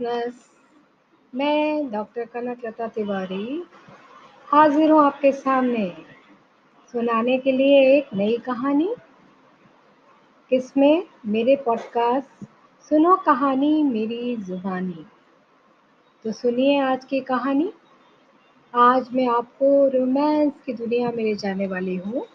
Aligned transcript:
Listeners 0.00 0.50
मैं 1.34 1.90
doctor 1.90 2.24
Kanaklata 2.24 2.88
Tiwari 2.88 3.64
हाजिर 4.48 4.90
हूँ 4.90 5.04
आपके 5.04 5.32
सामने। 5.32 6.04
सुनाने 6.92 7.38
के 7.38 7.52
लिए 7.52 7.98
एक 7.98 8.14
नई 8.14 8.36
कहानी। 8.38 8.94
किसमें? 10.50 11.08
मेरे 11.26 11.56
पॉडकास्ट 11.56 12.44
सुनो 12.88 13.16
कहानी 13.16 13.82
मेरी 13.82 14.36
जुबानी। 14.36 15.06
तो 16.24 16.32
सुनिए 16.32 16.78
आज 16.80 17.04
की 17.04 17.20
कहानी। 17.20 17.72
आज 18.74 19.12
मैं 19.12 19.28
आपको 19.28 19.88
रोमांस 19.88 20.52
की 20.66 20.72
दुनिया 20.72 21.10
में 21.10 21.24
ले 21.24 21.34
जाने 21.34 21.66
वाली 21.66 21.96
हूँ। 21.96 22.26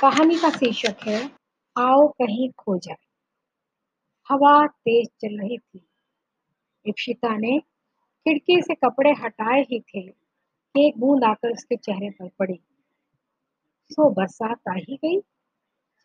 कहानी 0.00 0.38
का 0.38 0.50
शीर्षक 0.50 0.96
है, 1.06 1.30
आओ 1.78 2.08
कहीं 2.08 2.50
खो 2.50 2.78
जाए। 2.78 3.06
हवा 4.30 4.66
तेज 4.66 5.08
चल 5.08 5.40
रही 5.40 5.58
थी। 5.58 5.87
इप्शिता 6.88 7.36
ने 7.36 7.58
खिड़की 8.24 8.62
से 8.62 8.74
कपड़े 8.74 9.10
हटाए 9.10 9.62
ही 9.62 9.80
थे। 9.80 10.28
कि 10.68 10.86
एक 10.86 10.98
बूंद 10.98 11.24
आकर 11.24 11.52
उसके 11.52 11.76
चेहरे 11.76 12.10
पर 12.10 12.28
पड़ी। 12.38 12.60
सो 13.90 14.10
बरसात 14.10 14.58
आ 14.68 14.72
ही 14.72 14.96
गई। 14.96 15.20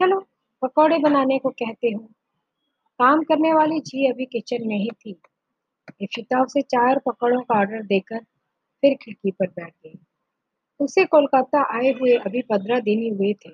चलो, 0.02 0.28
पकौड़े 0.62 0.98
बनाने 0.98 1.40
को 1.40 1.50
कहते 1.50 1.88
हो। 1.88 2.00
काम 3.00 3.23
करने 3.23 3.54
वाली 3.54 3.80
जी 3.80 4.12
अभी 4.12 4.26
किचन 4.26 4.68
में 4.68 4.78
ही 4.78 4.90
थी। 4.90 5.22
इप्शिता 6.02 6.44
उसे 6.44 6.62
चार 6.62 7.00
पकौड़ों 7.00 7.42
का 7.42 7.59
ऑर्डर 7.59 7.84
देकर 7.84 8.20
फिर 8.81 8.95
खिड़की 8.95 9.31
पर 9.31 9.48
बैठ 9.48 9.73
गई। 9.84 10.00
उसे 10.80 11.06
कोलकाता 11.06 11.78
आए 11.78 11.92
हुए 11.92 12.14
अभी 12.14 12.42
पंद्रह 12.42 12.80
दिन 12.80 13.00
ही 13.00 13.09
हुए 13.09 13.34
थे। 13.34 13.52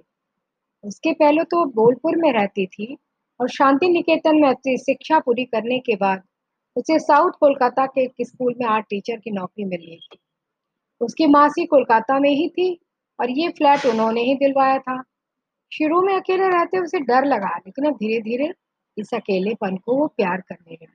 उसके 0.83 1.13
पहले 1.13 1.43
तो 1.43 1.65
बोलपुर 1.65 2.15
में 2.15 2.33
रहती 2.33 2.65
थी 2.65 2.97
और 3.41 3.49
शांति 3.49 3.89
निकेतन 3.89 4.41
में 4.41 4.49
अपनी 4.49 4.77
शिक्षा 4.77 5.19
पूरी 5.19 5.45
करने 5.45 5.79
के 5.79 5.95
बाद 5.95 6.23
उसे 6.79 6.99
साउथ 6.99 7.31
कोलकाता 7.39 7.85
के 7.85 8.03
एक 8.03 8.13
स्कूल 8.21 8.55
में 8.59 8.67
आर्ट 8.67 8.85
टीचर 8.89 9.17
की 9.17 9.31
नौकरी 9.31 9.65
मिल 9.65 9.79
थी। 9.79 10.17
उसकी 11.01 11.27
मासी 11.27 11.65
कोलकाता 11.65 12.19
में 12.19 12.29
ही 12.29 12.47
थी 12.49 12.73
और 13.19 13.29
ये 13.29 13.49
फ्लैट 13.49 13.85
उन्होंने 13.85 14.21
ही 14.21 14.35
दिलवाया 14.35 14.77
था। 14.79 15.01
शुरू 15.71 16.01
में 16.01 16.13
अकेले 16.15 16.47
रहते 16.49 16.79
उसे 16.79 16.99
डर 16.99 17.25
लगा, 17.25 17.55
लेकिन 17.57 17.85
अब 17.85 17.95
धीरे 17.95 18.21
धीरे 18.21 18.53
इस 18.97 19.13
अकेलेपन 19.13 19.77
को 19.77 19.95
वो 19.95 20.07
प्यार 20.07 20.41
करने 20.41 20.73
लगी 20.73 20.85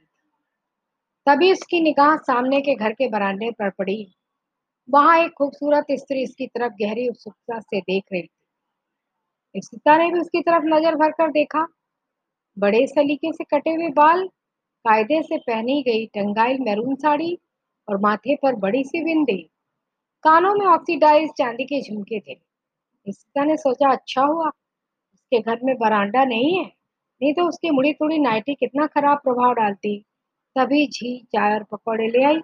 तभी 1.27 1.53
उसकी 1.53 1.81
निगाह 1.81 2.17
सामने 2.17 2.61
के 2.61 2.75
घर 2.75 2.93
के 2.93 3.09
बरामदे 3.09 3.51
पर 3.51 3.71
पड़ी। 3.71 4.15
वहाँ 4.89 5.19
एक 5.19 5.31
खूबसूरत 5.39 5.87
स्त्री 5.91 6.23
इसकी 6.23 6.47
तरफ़ 6.47 6.73
गहरी 6.83 7.09
उत्सुकता 7.09 7.61
से 7.61 7.81
देख 7.81 8.05
रही 8.13 8.23
थी। 8.23 9.61
सीता 9.61 9.97
ने 9.97 10.11
भी 10.11 10.21
उसकी 10.21 10.41
तरफ़ 10.41 10.65
नज़र 10.65 10.95
भर 10.95 11.11
कर 11.11 11.31
देखा, 11.31 11.67
बड़े 12.57 12.87
सलीके 12.87 13.33
से 13.33 13.45
कटे 13.45 13.71
हुए 13.71 13.89
बाल 13.89 14.29
कायदे 14.85 15.23
से 15.23 15.39
पहनी 15.39 15.83
गई 15.83 16.07
टंगाइल 16.07 16.59
मैरून 16.61 16.95
साड़ी 16.95 17.39
और 17.89 18.01
माथे 18.01 18.37
पर 18.37 18.55
बड़ी 18.55 18.83
सी 18.85 19.05
बिंदी। 19.05 19.37
कानों 20.25 20.55
में 20.55 20.67
ऑक्सीडाइज 20.67 21.31
चांदी 21.39 21.65
के 21.65 21.81
झुमके 21.83 22.21
थे। 22.21 22.37
इसका 23.07 23.45
ने 23.45 23.57
सोचा 23.57 23.93
अच्छा 23.93 24.23
हुआ, 24.23 24.49
उसके 25.15 25.41
घर 25.41 25.59
में 25.65 25.75
बरांडा 25.79 26.25
नहीं 26.25 26.57
है, 26.59 26.65
नहीं 26.65 27.33
तो 27.35 27.49
उसकी 27.49 27.71
मुड़ी 27.71 27.93
तुड़ी 27.93 28.19
नाइटी 28.19 28.55
कितना 28.55 28.87
खराब 28.87 29.19
प्रभाव 29.19 29.53
डालती। 29.55 29.99
तभी 30.57 30.87
झी 30.87 31.19
चाय 31.33 31.55
और 31.55 31.63
पकौड़े 31.63 32.09
ले 32.09 32.25
आई। 32.25 32.41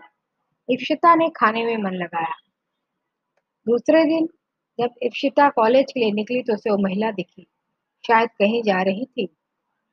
इप्शिता 0.69 1.15
ने 1.15 1.29
खाने 1.29 1.65
में 1.65 1.77
मन 1.77 1.95
लगाया। 1.95 2.35
दूसरे 3.67 4.05
दिन, 4.05 4.29
जब 4.79 4.95
इप्शिता 5.03 5.49
कॉलेज 5.51 5.93
के 5.93 6.01
लिए 6.01 6.13
निकली 6.13 6.43
तो 6.43 6.55
उसे 6.55 6.71
वो 6.71 6.77
महिला 6.79 7.11
दिखी। 7.11 7.47
शायद 8.05 8.31
कहीं 8.39 8.63
जा 8.63 8.83
रही 8.83 9.05
थी। 9.05 9.29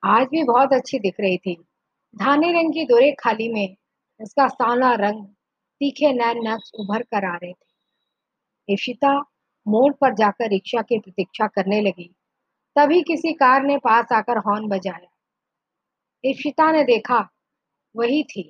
आज 0.04 0.28
भी 0.28 0.44
बहुत 0.44 0.74
अच्छी 0.74 1.00
दिख 1.00 1.16
रही 1.20 1.38
थी। 1.38 1.58
धाने 2.16 2.52
रंग 2.52 2.74
की 2.74 2.86
दोरे 2.86 3.12
खाली 3.12 3.54
में, 3.54 3.78
उसका 4.22 4.48
सांवला 4.48 4.94
रंग 4.94 5.28
तीखे 5.80 6.14
नैन 6.14 6.48
नक्श 6.48 6.72
उभर 6.80 7.04
कर 7.04 7.26
आ 7.26 7.36
रहे 7.36 7.54
थे। 7.54 8.74
इशिता 8.74 9.20
मोड़ 9.68 9.94
पर 9.94 10.14
जाकर 10.14 10.50
रिक्शा 10.50 10.82
की 10.82 11.00
प्रतीक्षा 11.00 11.48
करने 11.48 11.82
लगी। 11.82 12.16
तभी 12.76 13.02
किसी 13.02 13.34
कार 13.34 13.64
ने 13.64 13.78
पास 13.78 14.06
आकर 14.12 14.38
हॉर्न 14.38 14.68
बजाया। 14.68 15.08
इशिता 16.24 16.72
ने 16.72 16.84
देखा, 16.84 17.30
वही 17.96 18.24
थी। 18.24 18.44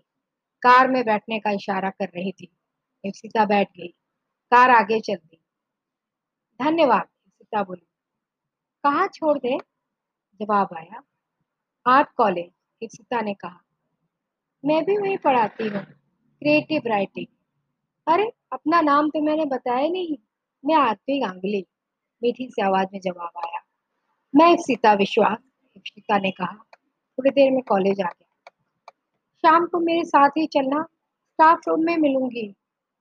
कार 0.62 0.88
में 0.88 1.06
बैठने 1.06 1.40
का 1.40 1.52
इशारा 1.52 1.90
कर 1.90 2.06
रही 2.06 2.32
थी। 2.32 2.58
इशिता 3.06 3.46
बैठ 3.46 3.68
गई। 3.78 3.88
कार 4.52 4.70
आगे 4.70 5.00
चल 5.00 5.16
दी। 5.16 5.42
धन्यवाद 6.62 7.08
इशिता 7.28 7.64
बोली। 7.64 7.88
कहाँ 8.84 9.08
छोड़ 9.08 9.38
दे? 9.38 9.58
जवाब 10.42 10.70
आया, 10.78 11.04
आर्ट 11.88 12.08
कॉलेज। 12.18 12.57
इप्सिता 12.82 13.22
ने 13.22 13.34
कहा, 13.34 13.60
मैं 14.64 14.84
भी 14.86 14.98
वहीं 14.98 15.18
पढ़ाती 15.18 15.68
हूँ 15.68 15.82
क्रिएटिव 15.82 16.88
राइटिंग 16.88 17.26
अरे, 18.08 18.32
अपना 18.54 18.82
नाम 18.82 19.10
तो 19.10 19.22
मैंने 19.22 19.46
बताया 19.46 19.88
नहीं, 19.88 20.18
मैं 20.64 20.76
आरती 20.76 21.20
गांगुली 21.20 21.66
मीठी 22.22 22.48
सी 22.48 22.62
आवाज़ 22.62 22.88
में 22.94 23.00
जवाब 23.00 23.38
आया। 23.38 23.60
मैं 24.34 24.56
सीता, 24.58 24.94
विश्वास 24.94 25.38
इप्सिता 25.76 26.18
ने 26.18 26.32
कहा, 26.32 26.56
थोड़ी 27.18 27.30
देर 27.30 27.52
में 27.52 27.62
कॉलेज 27.62 28.02
आ 28.02 28.10
गया। 28.10 28.52
शाम 29.44 29.66
को 29.66 29.80
मेरे 29.80 30.04
साथ 30.04 30.38
ही 30.38 30.46
चलना 30.48 30.82
स्टाफ 30.84 31.68
रूम 31.68 31.84
में 31.86 31.98
मिलूँगी। 31.98 32.48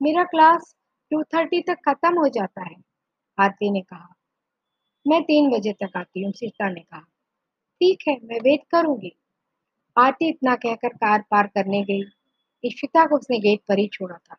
मेरा 0.01 0.23
क्लास 0.23 0.75
टू 1.11 1.23
थर्टी 1.23 1.61
तक 1.61 1.77
खत्म 1.89 2.19
हो 2.19 2.27
जाता 2.29 2.63
है, 2.63 2.75
आरती 3.37 3.71
ने 3.71 3.81
कहा। 3.81 4.13
मैं 5.05 5.21
तीन 5.23 5.49
बजे 5.51 5.73
तक 5.73 5.97
आती 5.97 6.23
हूँ, 6.23 6.31
सीता 6.31 6.69
ने 6.69 6.81
कहा। 6.81 6.99
ठीक 7.81 8.03
है, 8.07 8.17
मैं 8.23 8.39
वेट 8.39 8.63
करूँगी। 8.71 9.11
आरती 9.97 10.29
इतना 10.29 10.55
कहकर 10.55 10.89
कार 10.89 11.23
पार 11.31 11.47
करने 11.47 11.83
गई। 11.83 12.03
इशिता 12.63 13.05
को 13.05 13.15
उसने 13.15 13.39
गेट 13.39 13.59
पर 13.67 13.79
ही 13.79 13.87
छोड़ा 13.87 14.15
था। 14.15 14.35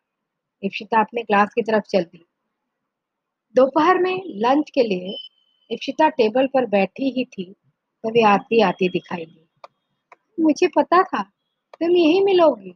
इशिता 0.63 0.99
अपने 0.99 1.23
क्लास 1.23 1.53
की 1.55 1.61
तरफ़ 1.61 1.83
चल 1.83 2.03
दी। 2.03 2.25
दोपहर 3.55 3.97
में 3.97 4.21
लंच 4.25 4.69
के 4.69 4.83
लिए 4.83 5.15
इशिता 5.71 6.09
टेबल 6.09 6.47
पर 6.47 6.65
बैठी 6.65 7.09
ही 7.09 7.25
थी। 7.25 7.55
तभी 8.03 8.21
आरती 8.21 8.61
आती 8.61 8.89
दिखाई 8.89 9.25
दी। 9.25 9.47
मुझे 10.43 10.67
पता 10.67 11.03
था, 11.03 11.23
तुम 11.73 11.91
यही 11.91 12.21
मिलोगी। 12.21 12.75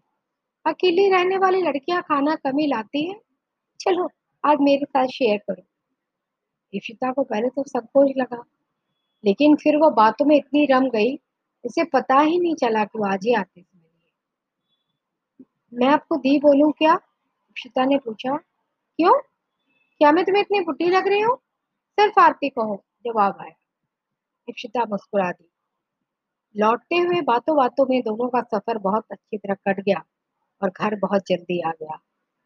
अकेली 0.66 1.10
रहने 1.10 1.38
वाली 1.38 1.62
लड़कियाँ 1.62 2.02
खाना 2.02 2.36
कमी 2.36 2.68
लाती 2.68 3.08
है। 3.08 3.16
चलो, 3.80 4.10
आज 4.44 4.58
मेरे 4.62 4.86
साथ 4.86 5.08
शेयर 5.08 5.38
करो। 5.38 5.64
इशिता 6.74 7.12
को 7.12 7.24
पहले 7.24 7.50
तो 7.50 7.64
संकोच 7.64 8.14
लगा, 8.18 8.44
लेकिन 9.26 9.56
फिर 9.56 9.78
वो 9.78 9.90
बातों 9.92 10.26
में 10.26 10.36
इतनी 10.36 10.66
रम 10.66 10.90
गई 10.90 11.20
उसे 11.66 11.84
पता 11.84 12.20
ही 12.20 12.40
नहीं 12.40 12.56
चला 12.56 12.86
कि 12.86 13.00
वो 13.00 13.06
आज 13.06 13.20
ही 13.26 13.34
आते 13.34 13.62
थे 13.62 13.74
मैं 15.74 15.88
आपको 15.88 16.18
दी 16.18 16.40
बोलूँ 16.40 16.72
क्या? 16.72 16.94
अक्षिता 16.94 17.86
ने 17.86 17.98
पूछा। 17.98 18.38
क्यों? 19.00 19.14
क्या 20.02 20.12
मैं 20.12 20.26
तुम्हें 20.26 20.42
इतनी 20.42 20.60
बुढ़ी 20.60 20.90
लग 20.90 21.08
रही 21.08 21.20
हूँ? 21.20 21.38
सिर्फ़ 22.00 22.20
आरती 22.20 22.50
कहो, 22.50 22.84
जवाब 23.06 23.38
आया। 23.42 23.56
इक्षिता 24.50 24.86
मुस्कुरा 24.86 25.32
दी। 25.32 25.50
लौटते 26.56 26.96
हुए 26.96 27.22
बातों 27.22 27.58
बातों 27.58 27.86
में 27.90 28.02
दोनों 28.02 28.30
का 28.30 28.42
सफ़र 28.42 28.78
बहुत 28.78 29.06
अच्छी 29.12 29.38
तरह 29.38 29.54
कट 29.54 29.80
गया 29.80 30.04
और 30.62 30.70
घर 30.70 30.96
बहुत 30.96 31.24
जल्दी 31.28 31.62
आ 31.62 31.72
गया। 31.72 32.00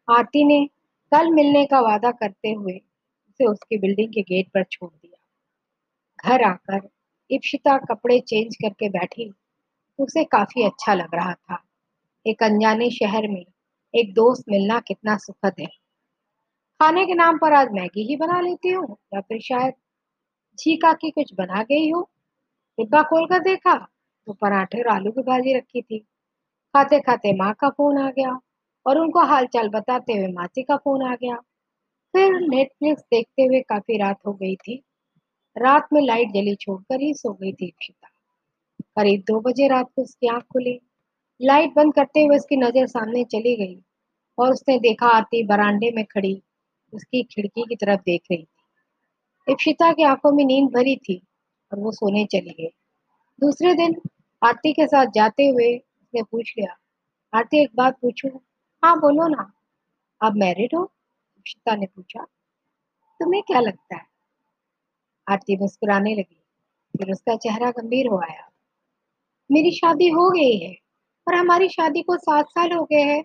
आरती 0.08 0.44
ने 0.44 0.66
कल 1.12 1.30
मिलने 1.30 1.66
का 1.66 1.80
वादा 1.80 2.10
करते 2.10 2.52
हुए 2.52 2.78
उसे 3.28 3.46
उसकी 3.46 3.78
बिल्डिंग 3.78 4.12
के 4.12 4.22
गेट 4.22 4.48
पर 4.48 4.64
छोड़ 4.64 4.90
दिया। 4.90 5.18
घर 6.28 6.42
आकर 6.42 6.88
इप्शिता 7.30 7.76
कपड़े 7.78 8.18
चेंज 8.20 8.56
करके 8.56 8.88
बैठी। 8.88 9.32
उसे 9.98 10.24
काफ़ी 10.24 10.64
अच्छा 10.64 10.94
लग 10.94 11.14
रहा 11.14 11.32
था। 11.34 11.62
एक 12.26 12.42
अनजाने 12.42 12.90
शहर 12.90 13.28
में 13.28 13.44
एक 13.94 14.12
दोस्त 14.14 14.44
मिलना 14.50 14.80
कितना 14.80 15.16
सुखद 15.16 15.54
है। 15.60 15.66
खाने 16.80 17.04
के 17.06 17.14
नाम 17.14 17.38
पर 17.38 17.52
आज 17.52 17.68
मैगी 17.72 18.02
ही 18.02 18.16
बना 18.16 18.40
लेती 18.40 18.70
हूँ, 18.70 18.96
या 19.14 19.20
फिर 19.20 19.40
शायद 19.40 19.74
छीका 20.58 20.92
की 20.92 21.10
कुछ 21.10 21.32
बना 21.34 21.62
गई 21.62 21.90
हो। 21.90 22.02
डिब्बा 22.78 23.02
खोल 23.02 23.26
कर 23.26 23.38
देखा 23.38 23.74
तो 24.26 24.32
पराठे 24.32 24.82
और 24.82 24.88
आलू 24.88 25.10
की 25.10 25.22
भाजी 25.22 25.56
रखी 25.58 25.82
थी। 25.82 25.98
खाते 26.74 27.00
खाते 27.00 27.32
माँ 27.36 27.52
का 27.54 27.68
फ़ोन 27.70 27.98
आ 27.98 28.10
गया 28.10 28.38
और 28.86 28.98
उनको 28.98 29.24
हालचाल 29.26 29.68
बताते 29.68 30.12
हुए 30.12 30.28
मासी 30.28 30.62
का 30.62 30.76
फ़ोन 30.76 31.02
आ 31.02 31.14
गया। 31.14 31.36
फिर 32.14 32.40
नेटफ्लिक्स 32.40 33.02
देखते 33.02 33.42
हुए 33.42 33.60
काफ़ी 33.60 33.98
रात 33.98 34.18
हो 34.26 34.32
गई 34.34 34.56
थी। 34.56 34.82
रात 35.58 35.88
में 35.92 36.00
लाइट 36.02 36.32
जली 36.32 36.54
छोड़कर 36.56 37.00
ही 37.00 37.12
सो 37.14 37.32
गई 37.32 37.52
थी 37.52 37.66
इप्शिता 37.66 38.08
करीब 38.96 39.20
दो 39.28 39.40
बजे 39.40 39.68
रात 39.68 39.86
को 39.96 40.02
उसकी 40.02 40.28
आँख 40.28 40.44
खुली। 40.52 40.78
लाइट 41.40 41.74
बंद 41.74 41.94
करते 41.94 42.24
हुए 42.24 42.36
उसकी 42.36 42.56
नज़र 42.56 42.86
सामने 42.86 43.24
चली 43.24 43.54
गई 43.56 43.78
और 44.38 44.52
उसने 44.52 44.78
देखा 44.78 45.08
आरती 45.08 45.42
बरांडे 45.46 45.90
में 45.90 46.04
खड़ी, 46.04 46.42
उसकी 46.92 47.22
खिड़की 47.24 47.62
की 47.62 47.76
तरफ़ 47.76 48.00
देख 48.00 48.22
रही 48.32 48.42
थी। 48.42 49.52
इप्शिता 49.52 49.92
की 49.92 50.02
आँखों 50.02 50.32
में 50.32 50.44
नींद 50.44 50.70
भरी 50.70 50.96
थी 50.98 51.22
और 51.72 51.78
वो 51.78 51.92
सोने 51.92 52.24
चली 52.26 52.50
गई। 52.50 52.70
दूसरे 53.38 53.74
दिन 53.74 54.00
आरती 54.42 54.72
के 54.72 54.86
साथ 54.86 55.06
जाते 55.14 55.48
हुए 55.48 55.76
उसने 55.76 56.22
पूछ 56.22 56.52
लिया, 56.58 56.76
आरती, 57.32 57.62
एक 57.62 57.70
बात 57.76 57.98
पूछू? 58.02 58.28
हाँ 58.82 58.98
बोलो 59.00 59.28
ना। 59.28 59.50
आप 60.20 60.34
मैरिड 60.36 60.74
हो? 60.74 60.84
इप्शिता 61.38 61.74
ने 61.76 61.86
पूछा, 61.86 62.24
तुम्हें 63.20 63.42
क्या 63.42 63.60
लगता 63.60 63.96
है? 63.96 64.06
आरती 65.28 65.56
मुस्कुराने 65.56 66.14
लगी, 66.14 66.42
फिर 66.94 67.12
उसका 67.12 67.36
चेहरा 67.36 67.70
गंभीर 67.70 68.06
हो 68.06 68.20
आया। 68.20 68.48
मेरी 69.50 69.70
शादी 69.70 70.08
हो 70.08 70.28
गई 70.30 70.56
है 70.58 70.74
और 71.26 71.34
हमारी 71.34 71.68
शादी 71.68 72.02
को 72.02 72.16
सात 72.16 72.46
साल 72.48 72.72
हो 72.72 72.84
गए 72.84 73.02
हैं, 73.02 73.24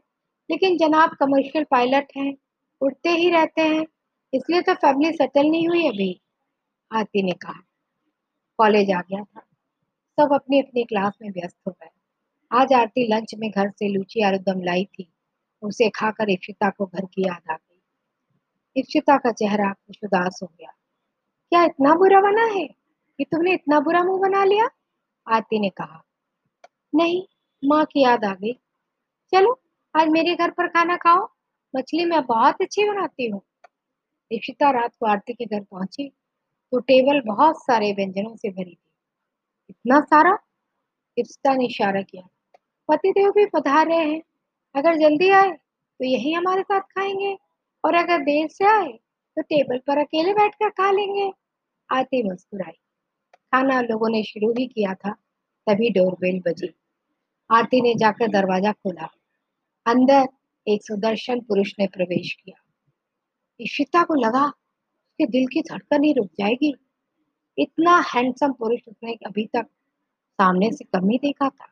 लेकिन 0.50 0.78
जनाब 0.78 1.16
कमर्शियल 1.20 1.66
पायलट 1.72 2.12
हैं, 2.18 2.34
उड़ते 2.82 3.10
ही 3.10 3.30
रहते 3.30 3.62
हैं, 3.62 3.86
इसलिए 4.34 4.62
तो 4.62 4.74
फैमिली 4.74 5.12
सेटल 5.12 5.48
नहीं 5.48 5.68
हुई 5.68 5.88
अभी, 5.88 6.22
आरती 6.92 7.24
ने 7.24 7.32
कहा। 7.32 7.60
कॉलेज 8.60 8.92
आ 8.92 9.02
गया 9.02 9.24
था, 9.24 9.42
सब 10.18 10.34
अपनी 10.34 10.60
अपनी 10.62 10.84
क्लास 10.84 11.18
में 11.22 11.30
व्यस्त 11.30 11.58
हो 11.68 11.72
गए। 11.72 11.90
आज 12.52 12.74
आरती 12.74 13.08
लंच 13.08 13.36
में 13.36 13.50
घर 13.52 13.70
से 13.70 13.88
लूची 13.88 14.22
आलूदम 14.22 14.62
लाई 14.62 14.86
थी, 14.86 15.08
उसे 15.64 15.90
खाकर 15.90 16.30
इक्षिता 16.30 16.70
को 16.70 16.86
घर 16.86 17.06
की 17.06 17.28
याद 17.28 17.52
आ 17.52 17.56
गई। 17.56 17.80
इक्षिता 18.76 19.18
का 19.18 19.32
चेहरा 19.32 19.72
कुछ 19.72 19.98
उदास 20.04 20.40
हो 20.44 20.48
गया। 20.48 20.74
क्या 21.54 21.64
इतना 21.64 21.94
बुरा 21.96 22.20
बना 22.22 22.44
है? 22.46 22.66
कि 23.20 23.24
तुमने 23.24 23.54
इतना 23.54 23.80
बुरा 23.80 24.04
मुँह 24.04 24.20
बना 24.20 24.44
लिया? 24.44 24.70
आरती 25.28 25.60
ने 25.60 25.70
कहा, 25.70 26.02
नहीं, 26.96 27.22
माँ 27.64 27.84
की 27.86 28.04
याद 28.04 28.24
आ 28.26 28.34
गई। 28.34 28.54
चलो, 29.34 29.62
आज 29.96 30.08
मेरे 30.08 30.36
घर 30.36 30.52
पर 30.52 30.68
खाना 30.68 30.96
खाओ। 30.96 31.28
मछली 31.76 32.06
मैं 32.06 32.22
बहुत 32.26 32.62
अच्छी 32.62 32.88
बनाती 32.90 33.30
हूँ। 33.30 33.40
दीक्षिता 34.32 34.72
रात 34.72 34.96
को 35.00 35.06
आरती 35.06 35.34
के 35.34 35.46
घर 35.46 35.64
पहुँची 35.64 36.08
तो 36.72 36.80
टेबल 36.80 37.22
बहुत 37.26 37.64
सारे 37.64 37.92
व्यंजनों 37.94 38.36
से 38.36 38.50
भरी 38.50 38.72
थी। 38.72 38.90
इतना 39.70 40.00
सारा? 40.02 40.34
दीक्षिता 41.18 41.54
ने 41.56 41.66
इशारा 41.66 42.02
किया, 42.02 42.28
पतिदेव 42.90 43.32
भी 43.32 43.46
पधार 43.46 43.88
रहे 43.88 44.10
हैं। 44.12 44.22
अगर 44.76 44.96
जल्दी 44.96 45.30
आए 45.32 45.52
तो 45.52 46.06
यही 46.06 46.34
हमारे 46.34 46.64
साथ 46.64 46.82
खाएँगे। 46.82 47.38
और 47.84 47.96
अगर 47.96 48.22
देर 48.22 48.48
से 48.50 48.66
आए 48.66 48.92
तो 49.38 49.42
टेबल 49.42 49.78
पर 49.78 49.98
अकेले 49.98 50.34
बैठकर 50.34 50.70
खा 50.70 50.92
लेंगे। 50.92 51.32
आती 51.94 52.24
मुस्कुराई 52.24 52.72
खाना 53.52 53.82
लोगों 53.82 54.10
ने 54.10 54.24
शुरू 54.24 54.52
ही 54.52 54.68
किया 54.68 54.94
था, 54.94 55.12
तभी 55.68 55.90
डोरबेल 55.90 56.42
बजी। 56.48 56.74
आरती 57.52 57.82
ने 57.82 57.96
जाकर 57.96 58.28
दरवाज़ा 58.28 58.72
खोला। 58.72 59.10
अंदर 59.86 60.26
एक 60.68 60.84
सुदर्शन 60.84 61.40
पुरुष 61.40 61.74
ने 61.80 61.88
प्रवेश 61.88 62.34
किया। 62.34 62.64
इशिता 63.60 64.04
को 64.04 64.14
लगा, 64.14 64.46
उसके 64.46 65.26
दिल 65.26 65.48
की 65.48 65.62
धड़कन 65.62 66.04
ही 66.04 66.14
रुक 66.14 66.26
जाएगी। 66.26 66.76
इतना 67.58 68.04
हैंडसम 68.16 68.54
पुरुष 68.54 68.80
उसने 68.88 69.14
अभी 69.14 69.46
तक 69.46 69.66
सामने 70.34 70.72
से 70.72 70.86
कम 70.86 71.10
ही 71.10 71.18
देखा 71.18 71.50
था। 71.50 71.68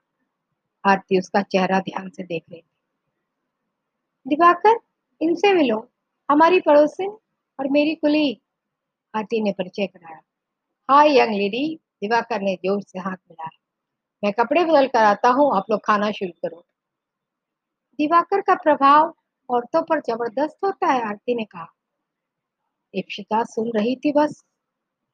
आरती 0.85 1.19
उसका 1.19 1.41
चेहरा 1.41 1.79
ध्यान 1.79 2.09
से 2.09 2.23
देख 2.23 2.43
रही 2.51 2.61
थी। 2.61 2.71
दिवाकर, 4.27 4.79
इनसे 5.21 5.53
मिलो। 5.53 5.91
हमारी 6.31 6.59
पड़ोसिन 6.59 7.09
और 7.59 7.69
मेरी 7.69 7.95
कुली। 7.95 8.41
आरती 9.13 9.41
ने 9.41 9.51
परिचय 9.51 9.87
कराया। 9.87 10.19
हाय, 10.89 11.17
यंग 11.19 11.35
लेडी, 11.35 11.79
दिवाकर 12.01 12.41
ने 12.41 12.55
ज़ोर 12.55 12.81
से 12.81 12.99
हाथ 12.99 13.17
मिलाया। 13.17 13.57
मैं 14.23 14.33
कपड़े 14.33 14.65
बदल 14.65 14.87
कर 14.87 15.03
आता 15.03 15.29
हूँ, 15.29 15.55
आप 15.57 15.65
लोग 15.71 15.79
खाना 15.85 16.11
शुरू 16.11 16.31
करो। 16.31 16.63
दिवाकर 17.99 18.41
का 18.41 18.55
प्रभाव 18.55 19.13
औरतों 19.49 19.81
पर 19.81 19.99
ज़बरदस्त 20.01 20.57
होता 20.65 20.87
है, 20.87 21.01
आरती 21.09 21.35
ने 21.35 21.43
कहा। 21.43 21.67
इप्सिता 22.93 23.43
सुन 23.43 23.71
रही 23.75 23.95
थी 23.95 24.11
बस। 24.11 24.43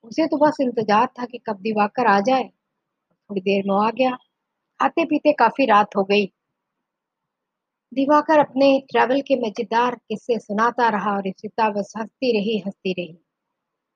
उसे 0.03 0.27
तो 0.27 0.37
बस 0.37 0.57
इंतज़ार 0.61 1.07
था 1.19 1.25
कि 1.25 1.37
कब 1.37 1.57
दिवाकर 1.61 2.07
आ 2.07 2.19
जाए। 2.19 2.43
थोड़ी 2.43 3.41
देर 3.41 3.63
में 3.67 3.75
आ 3.85 3.89
गया। 3.91 4.11
खाते 4.79 5.05
पीते 5.05 5.33
काफ़ी 5.33 5.65
रात 5.65 5.95
हो 5.95 6.03
गई। 6.03 6.25
दिवाकर 7.91 8.39
अपने 8.39 8.67
ट्रैवल 8.91 9.21
के 9.21 9.35
मज़ेदार 9.35 9.95
किस्से 9.95 10.39
सुनाता 10.39 10.89
रहा 10.89 11.15
और 11.15 11.27
इप्सिता 11.27 11.69
बस 11.69 11.93
हंसती 11.97 12.31
रही 12.37 12.57
हंसती 12.59 12.93
रही। 12.93 13.17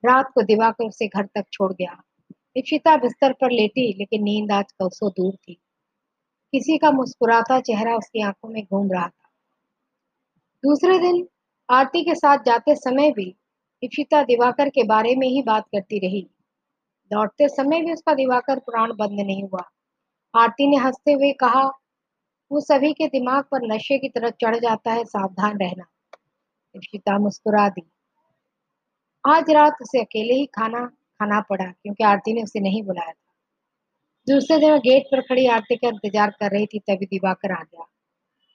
रात 0.05 0.31
को 0.35 0.41
दिवाकर 0.41 0.83
उसे 0.83 1.07
घर 1.07 1.25
तक 1.25 1.45
छोड़ 1.53 1.73
गया। 1.73 2.03
इप्सिता 2.55 2.97
बिस्तर 2.97 3.33
पर 3.33 3.51
लेटी, 3.51 3.93
लेकिन 3.99 4.23
नींद 4.23 4.51
आज 4.51 4.71
कौसों 4.71 5.09
दूर 5.09 5.35
थी। 5.35 5.53
किसी 6.51 6.77
का 6.77 6.91
मुस्कुराता 6.91 7.59
चेहरा 7.59 7.95
उसकी 7.95 8.21
आँखों 8.21 8.49
में 8.49 8.63
घूम 8.63 8.91
रहा 8.91 9.07
था। 9.07 9.29
दूसरे 10.63 10.99
दिन 10.99 11.27
आरती 11.69 12.03
के 12.03 12.15
साथ 12.15 12.37
जाते 12.37 12.75
समय 12.75 13.11
भी 13.11 13.35
इप्सिता 13.83 14.23
दिवाकर 14.23 14.69
के 14.69 14.83
बारे 14.83 15.15
में 15.15 15.27
ही 15.27 15.41
बात 15.41 15.65
करती 15.65 15.99
रही। 15.99 16.29
लौटते 17.13 17.47
समय 17.47 17.81
भी 17.81 17.93
उसका 17.93 18.13
दिवाकर 18.13 18.59
प्राण 18.59 18.93
बंद 18.95 19.11
नहीं 19.11 19.43
हुआ। 19.43 19.69
आरती 20.35 20.67
ने 20.67 20.77
हँसते 20.77 21.11
हुए 21.11 21.33
कहा, 21.33 21.63
वो 22.51 22.59
सभी 22.59 22.93
के 22.93 23.07
दिमाग 23.07 23.43
पर 23.43 23.73
नशे 23.73 23.97
की 23.97 24.09
तरह 24.09 24.29
चढ़ 24.29 24.55
जाता 24.55 24.91
है, 24.91 25.05
सावधान 25.05 25.57
रहना। 25.57 25.83
इप्सिता 26.75 27.19
मुस्कुरा 27.19 27.69
दी। 27.69 27.91
आज 29.25 29.49
रात 29.51 29.73
उसे 29.81 30.01
अकेले 30.01 30.33
ही 30.33 30.45
खाना 30.45 30.85
खाना 30.85 31.39
पड़ा, 31.41 31.65
क्योंकि 31.65 32.03
आरती 32.03 32.33
ने 32.33 32.43
उसे 32.43 32.59
नहीं 32.59 32.83
बुलाया 32.83 33.11
था। 33.11 33.33
दूसरे 34.27 34.57
दिन 34.57 34.77
गेट 34.77 35.03
पर 35.11 35.21
खड़ी 35.21 35.45
आरती 35.47 35.75
का 35.75 35.87
इंतज़ार 35.87 36.29
कर 36.29 36.51
रही 36.51 36.65
थी, 36.65 36.79
तभी 36.79 37.05
दिवाकर 37.05 37.51
आ 37.51 37.61
गया। 37.63 37.83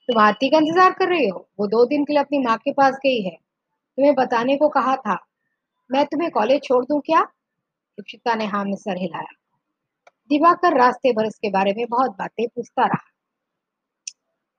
तुम 0.08 0.20
आरती 0.20 0.50
का 0.50 0.58
इंतज़ार 0.58 0.92
कर 0.92 1.08
रही 1.08 1.28
हो? 1.28 1.48
वो 1.60 1.66
दो 1.66 1.84
दिन 1.84 2.04
के 2.04 2.12
लिए 2.12 2.22
अपनी 2.22 2.38
माँ 2.38 2.56
के 2.56 2.72
पास 2.72 2.94
गई 2.94 3.22
है। 3.22 3.30
तुम्हें 3.30 4.14
बताने 4.14 4.56
को 4.56 4.68
कहा 4.68 4.96
था। 4.96 5.18
मैं 5.90 6.04
तुम्हें 6.06 6.30
कॉलेज 6.30 6.62
छोड़ 6.62 6.84
दूँ 6.84 7.00
क्या? 7.00 7.26
इक्षिता 7.98 8.34
ने 8.34 8.46
हाँ 8.46 8.64
में 8.64 8.76
सर 8.76 8.98
हिलाया। 8.98 9.32
दिवाकर 10.30 10.78
रास्ते 10.78 11.12
भर 11.12 11.26
उसके 11.26 11.50
बारे 11.50 11.72
में 11.72 11.86
बहुत 11.90 12.10
बातें 12.10 12.46
पूछता 12.48 12.86
रहा। 12.86 13.04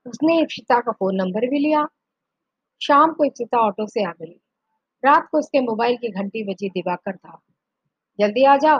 उसने 0.06 0.40
इक्षिता 0.40 0.80
का 0.80 0.92
फ़ोन 0.92 1.16
नंबर 1.16 1.46
भी 1.46 1.58
लिया। 1.58 1.86
शाम 2.80 3.12
को 3.12 3.24
इक्षिता 3.24 3.58
ऑटो 3.58 3.86
से 3.86 4.04
आ 4.04 4.12
गई 4.12 4.40
रात 5.02 5.28
को 5.32 5.38
उसके 5.38 5.60
मोबाइल 5.60 5.96
की 5.96 6.08
घंटी 6.10 6.42
बजी 6.44 6.68
दिवाकर 6.68 7.16
था। 7.16 7.38
जल्दी 8.18 8.44
आ 8.44 8.56
जाओ। 8.56 8.78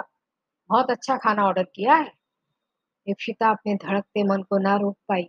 बहुत 0.70 0.90
अच्छा 0.90 1.16
खाना 1.16 1.44
ऑर्डर 1.44 1.64
किया 1.74 1.94
है। 1.94 2.12
इक्षिता 3.06 3.50
अपने 3.50 3.74
धड़कते 3.76 4.22
मन 4.22 4.42
को 4.42 4.58
ना 4.58 4.76
रोक 4.76 4.96
पाई 5.08 5.28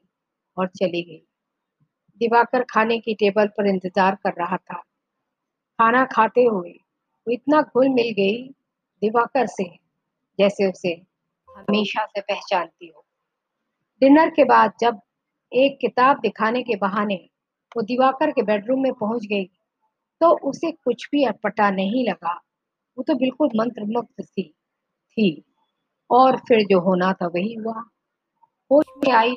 और 0.57 0.68
चली 0.68 1.01
गई। 1.01 1.21
दिवाकर 2.21 2.63
खाने 2.63 2.97
की 3.00 3.13
टेबल 3.13 3.47
पर 3.47 3.68
इंतज़ार 3.68 4.15
कर 4.15 4.33
रहा 4.39 4.57
था। 4.57 4.77
खाना 5.80 6.03
खाते 6.06 6.44
हुए 6.44 6.71
वो 6.71 7.33
इतना 7.33 7.62
घुल 7.62 7.89
मिल 7.89 8.12
गई 8.13 8.38
दिवाकर 9.01 9.47
से, 9.47 9.63
जैसे 10.39 10.69
उसे 10.71 10.94
हमेशा 11.50 12.06
से 12.06 12.21
पहचानती 12.21 12.88
हो। 12.88 13.06
डिनर 14.01 14.30
के 14.30 14.44
बाद 14.44 14.74
जब 14.81 15.00
एक 15.51 15.77
किताब 15.81 16.19
दिखाने 16.19 16.63
के 16.63 16.75
बहाने 16.77 17.15
वो 17.71 17.81
दिवाकर 17.83 18.31
के 18.31 18.41
बेडरूम 18.43 18.84
में 18.84 18.93
पहुँच 18.93 19.25
गई 19.25 19.50
तो 20.21 20.49
उसे 20.49 20.71
कुछ 20.71 21.07
भी 21.11 21.25
अटपटा 21.25 21.71
नहीं 21.71 22.09
लगा। 22.09 22.33
वो 22.97 23.03
तो 23.03 23.15
बिल्कुल 23.15 23.49
मंत्रमुग्ध 23.55 24.23
सी 24.23 24.43
थी। 25.11 25.43
और 26.11 26.38
फिर 26.38 26.61
जो 26.61 26.79
होना 26.79 27.13
था 27.13 27.27
वही 27.27 27.53
हुआ। 27.53 27.83
होश 28.71 28.85
में 28.97 29.13
आई 29.13 29.35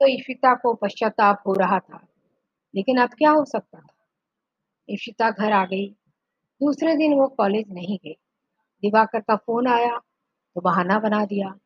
तो 0.00 0.06
इशिता 0.06 0.54
को 0.54 0.74
पश्चाताप 0.74 1.42
हो 1.46 1.52
रहा 1.52 1.78
था। 1.78 2.06
लेकिन 2.74 2.96
अब 2.96 3.08
क्या 3.08 3.30
हो 3.30 3.44
सकता 3.44 3.80
था? 3.80 3.94
इशिता 4.88 5.30
घर 5.30 5.52
आ 5.52 5.64
गई। 5.64 5.88
दूसरे 6.62 6.96
दिन 6.96 7.14
वो 7.14 7.28
कॉलेज 7.28 7.64
नहीं 7.70 7.98
गई। 7.98 8.12
दिवाकर 8.82 9.20
का 9.20 9.36
फ़ोन 9.36 9.66
आया 9.66 9.96
तो 10.54 10.60
बहाना 10.60 10.98
बना 10.98 11.24
दिया। 11.24 11.58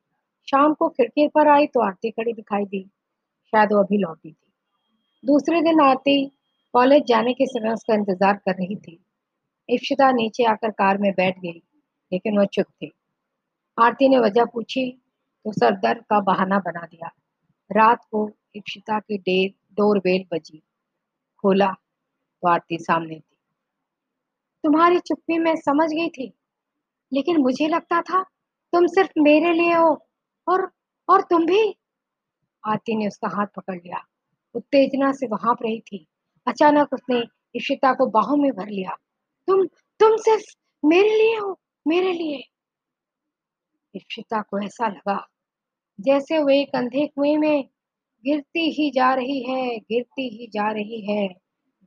शाम 0.50 0.74
को 0.74 0.88
खिड़की 0.88 1.28
पर 1.28 1.48
आई 1.48 1.66
तो 1.66 1.86
आरती 1.86 2.10
खड़ी 2.10 2.32
दिखाई 2.32 2.64
दी। 2.64 2.90
शायद 3.46 3.72
वो 3.72 3.78
अभी 3.78 3.98
लौटी 3.98 4.32
थी। 4.32 4.52
दूसरे 5.24 5.62
दिन 5.62 5.80
आरती 5.80 6.39
कॉलेज 6.74 7.02
जाने 7.06 7.32
के 7.34 7.46
समय 7.46 7.72
उसका 7.72 7.94
इंतज़ार 7.94 8.36
कर 8.38 8.54
रही 8.54 8.76
थी। 8.76 8.98
इफ्शिता 9.68 10.10
नीचे 10.12 10.44
आकर 10.44 10.70
कार 10.70 10.98
में 10.98 11.12
बैठ 11.12 11.38
गई, 11.38 11.60
लेकिन 12.12 12.38
वह 12.38 12.44
चुप 12.44 12.66
थी। 12.72 12.92
आरती 13.78 14.08
ने 14.08 14.18
वजह 14.18 14.44
पूछी 14.44 14.90
तो 15.44 15.52
सरदर्द 15.52 16.02
का 16.10 16.20
बहाना 16.22 16.58
बना 16.58 16.80
दिया। 16.82 17.10
रात 17.70 18.04
को 18.12 18.28
इप्सिता 18.56 18.98
की 18.98 19.18
डेर 19.18 19.50
डोरबेल 19.74 20.24
बजी। 20.32 20.58
खोला 21.44 21.70
तो 21.72 22.48
आरती 22.48 22.78
सामने 22.78 23.14
थी। 23.14 23.22
तुम्हारी 24.64 24.98
चुप्पी 24.98 25.38
में 25.38 25.54
समझ 25.56 25.88
गई 25.90 26.08
थी, 26.08 26.32
लेकिन 27.12 27.36
मुझे 27.36 27.68
लगता 27.68 28.00
था 28.02 28.22
तुम 28.72 28.86
सिर्फ़ 28.86 29.12
मेरे 29.18 29.52
लिए 29.52 29.74
हो 29.74 29.98
और 30.46 30.70
और 31.08 31.22
तुम 31.22 31.46
भी। 31.46 31.62
आरती 32.64 32.96
ने 32.96 33.06
उसका 33.06 33.28
हाथ 33.28 33.46
पकड़ 33.56 33.76
लिया। 33.76 34.02
उत्तेजना 34.54 35.12
से 35.12 35.26
वहाँ 35.26 35.54
रही 35.62 35.80
थी। 35.80 36.06
अचानक 36.46 36.92
उसने 36.92 37.22
इशिता 37.54 37.92
को 37.94 38.06
बाहों 38.06 38.36
में 38.36 38.52
भर 38.52 38.68
लिया। 38.68 38.96
तुम 39.48 39.66
तुम 40.00 40.16
सिर्फ़ 40.16 40.54
मेरे 40.84 41.16
लिए 41.16 41.36
हो, 41.36 41.58
मेरे 41.86 42.12
लिए। 42.12 42.42
इशिता 43.94 44.40
को 44.42 44.58
ऐसा 44.66 44.88
लगा 44.88 45.26
जैसे 46.00 46.38
वो 46.38 46.48
एक 46.48 46.76
अंधे 46.76 47.06
कुएँ 47.06 47.36
में 47.36 47.64
गिरती 48.24 48.70
ही 48.70 48.90
जा 48.90 49.14
रही 49.14 49.42
है, 49.50 49.78
गिरती 49.78 50.28
ही 50.38 50.46
जा 50.46 50.70
रही 50.72 51.00
है, 51.12 51.28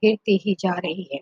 गिरती 0.03 0.37
ही 0.37 0.55
जा 0.59 0.73
रही 0.79 1.09
है। 1.13 1.19